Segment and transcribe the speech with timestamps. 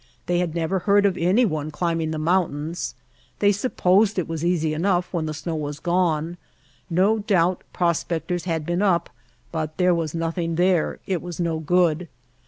[0.25, 2.95] They had never heard of any one climbing the mountains.
[3.37, 6.37] They supposed it was easy enough when the snow was gone.
[6.89, 9.11] No doubt prospectors had been up,
[9.51, 12.07] but there was nothing there, it was no good.